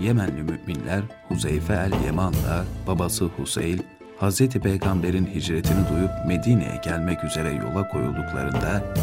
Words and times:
Yemenli 0.00 0.42
müminler 0.42 1.02
Huzeyfe 1.28 1.72
el-Yeman'la 1.72 2.64
babası 2.86 3.24
Huseyl, 3.24 3.78
Hz. 4.20 4.48
Peygamber'in 4.48 5.26
hicretini 5.26 5.88
duyup 5.90 6.10
Medine'ye 6.26 6.80
gelmek 6.84 7.24
üzere 7.24 7.52
yola 7.52 7.88
koyulduklarında 7.88 8.94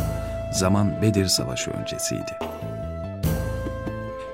zaman 0.54 1.02
Bedir 1.02 1.26
Savaşı 1.26 1.72
öncesiydi. 1.72 2.32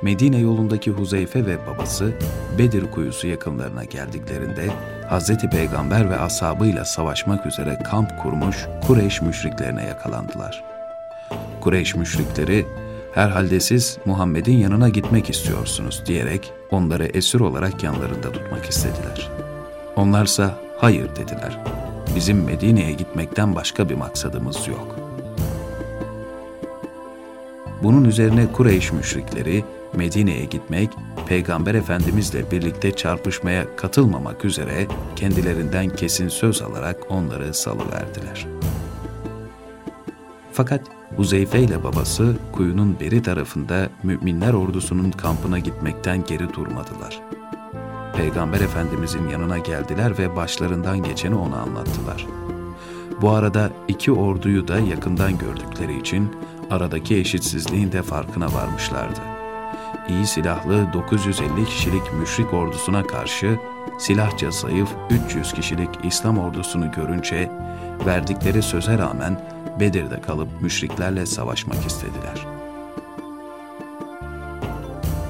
Medine 0.01 0.37
yolundaki 0.37 0.91
Huzeyfe 0.91 1.45
ve 1.45 1.57
babası 1.67 2.13
Bedir 2.57 2.91
kuyusu 2.91 3.27
yakınlarına 3.27 3.83
geldiklerinde 3.83 4.69
Hz. 5.09 5.49
Peygamber 5.49 6.09
ve 6.09 6.19
ashabıyla 6.19 6.85
savaşmak 6.85 7.45
üzere 7.45 7.79
kamp 7.83 8.19
kurmuş 8.23 8.67
Kureyş 8.87 9.21
müşriklerine 9.21 9.83
yakalandılar. 9.83 10.63
Kureyş 11.61 11.95
müşrikleri 11.95 12.65
herhalde 13.13 13.59
siz 13.59 13.97
Muhammed'in 14.05 14.57
yanına 14.57 14.89
gitmek 14.89 15.29
istiyorsunuz 15.29 16.04
diyerek 16.05 16.54
onları 16.71 17.05
esir 17.05 17.39
olarak 17.39 17.83
yanlarında 17.83 18.31
tutmak 18.31 18.65
istediler. 18.65 19.29
Onlarsa 19.95 20.59
hayır 20.77 21.09
dediler. 21.15 21.59
Bizim 22.15 22.43
Medine'ye 22.43 22.91
gitmekten 22.91 23.55
başka 23.55 23.89
bir 23.89 23.95
maksadımız 23.95 24.67
yok. 24.67 24.95
Bunun 27.83 28.05
üzerine 28.05 28.51
Kureyş 28.51 28.91
müşrikleri 28.91 29.64
Medine'ye 29.93 30.45
gitmek, 30.45 30.89
Peygamber 31.28 31.75
Efendimizle 31.75 32.52
birlikte 32.52 32.91
çarpışmaya 32.91 33.75
katılmamak 33.75 34.45
üzere 34.45 34.88
kendilerinden 35.16 35.89
kesin 35.89 36.28
söz 36.28 36.61
alarak 36.61 36.97
onları 37.09 37.53
salıverdiler. 37.53 38.47
Fakat 40.59 40.81
Huzeyfe 41.16 41.59
ile 41.59 41.83
babası 41.83 42.36
kuyunun 42.52 43.00
beri 43.00 43.22
tarafında 43.22 43.89
müminler 44.03 44.53
ordusunun 44.53 45.11
kampına 45.11 45.59
gitmekten 45.59 46.23
geri 46.23 46.53
durmadılar. 46.53 47.22
Peygamber 48.17 48.61
Efendimizin 48.61 49.30
yanına 49.30 49.58
geldiler 49.58 50.17
ve 50.17 50.36
başlarından 50.36 51.03
geçeni 51.03 51.36
ona 51.36 51.56
anlattılar. 51.56 52.28
Bu 53.22 53.30
arada 53.30 53.72
iki 53.88 54.11
orduyu 54.11 54.67
da 54.67 54.80
yakından 54.80 55.38
gördükleri 55.38 56.00
için 56.00 56.36
aradaki 56.69 57.16
eşitsizliğin 57.16 57.91
de 57.91 58.02
farkına 58.02 58.53
varmışlardı. 58.53 59.19
İyi 60.09 60.28
silahlı 60.28 60.94
950 60.94 61.66
kişilik 61.66 62.14
müşrik 62.19 62.53
ordusuna 62.53 63.08
karşı 63.08 63.59
silahça 64.00 64.52
zayıf 64.52 64.89
300 65.28 65.53
kişilik 65.53 65.89
İslam 66.03 66.38
ordusunu 66.38 66.91
görünce 66.91 67.52
verdikleri 68.06 68.62
söze 68.62 68.97
rağmen 68.97 69.39
Bedir'de 69.80 70.22
kalıp 70.22 70.62
müşriklerle 70.62 71.25
savaşmak 71.25 71.86
istediler. 71.86 72.48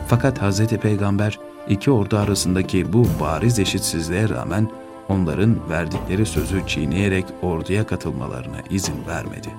Fakat 0.07 0.41
Hz. 0.41 0.67
Peygamber 0.67 1.39
iki 1.67 1.91
ordu 1.91 2.17
arasındaki 2.17 2.93
bu 2.93 3.07
bariz 3.19 3.59
eşitsizliğe 3.59 4.29
rağmen 4.29 4.69
onların 5.09 5.69
verdikleri 5.69 6.25
sözü 6.25 6.67
çiğneyerek 6.67 7.25
orduya 7.41 7.87
katılmalarına 7.87 8.57
izin 8.69 9.07
vermedi. 9.07 9.49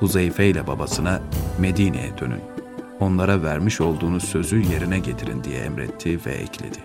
Huzeyfe 0.00 0.46
ile 0.46 0.66
babasına 0.66 1.20
Medine'ye 1.58 2.18
dönün, 2.20 2.40
onlara 3.00 3.42
vermiş 3.42 3.80
olduğunuz 3.80 4.24
sözü 4.24 4.60
yerine 4.60 4.98
getirin 4.98 5.44
diye 5.44 5.58
emretti 5.58 6.20
ve 6.26 6.32
ekledi. 6.32 6.78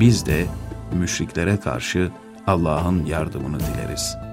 Biz 0.00 0.26
de 0.26 0.46
müşriklere 0.92 1.56
karşı 1.60 2.10
Allah'ın 2.46 3.06
yardımını 3.06 3.60
dileriz.'' 3.60 4.27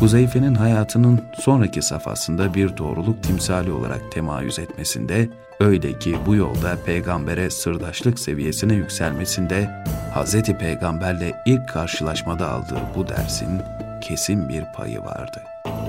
Huzeyfe'nin 0.00 0.54
hayatının 0.54 1.20
sonraki 1.34 1.82
safhasında 1.82 2.54
bir 2.54 2.76
doğruluk 2.76 3.22
timsali 3.22 3.72
olarak 3.72 4.12
temayüz 4.12 4.58
etmesinde, 4.58 5.28
öyle 5.60 5.98
ki 5.98 6.16
bu 6.26 6.34
yolda 6.34 6.76
peygambere 6.86 7.50
sırdaşlık 7.50 8.18
seviyesine 8.18 8.74
yükselmesinde, 8.74 9.84
Hz. 10.14 10.42
Peygamberle 10.42 11.42
ilk 11.46 11.68
karşılaşmada 11.68 12.50
aldığı 12.50 12.80
bu 12.96 13.08
dersin 13.08 13.60
kesin 14.00 14.48
bir 14.48 14.64
payı 14.76 15.00
vardı.'' 15.00 15.79